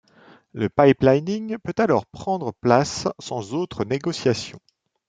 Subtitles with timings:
[0.53, 4.57] Le pipelining peut alors prendre place sans autre négociation.